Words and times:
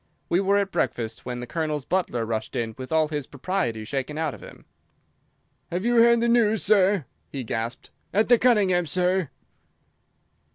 We 0.29 0.39
were 0.39 0.57
at 0.57 0.71
breakfast 0.71 1.27
when 1.27 1.41
the 1.41 1.45
Colonel's 1.45 1.85
butler 1.85 2.25
rushed 2.25 2.55
in 2.55 2.73
with 2.75 2.91
all 2.91 3.09
his 3.09 3.27
propriety 3.27 3.85
shaken 3.85 4.17
out 4.17 4.33
of 4.33 4.41
him. 4.41 4.65
"Have 5.71 5.85
you 5.85 5.97
heard 5.97 6.21
the 6.21 6.27
news, 6.27 6.63
sir?" 6.63 7.05
he 7.31 7.43
gasped. 7.43 7.91
"At 8.11 8.27
the 8.27 8.39
Cunningham's 8.39 8.89
sir!" 8.89 9.29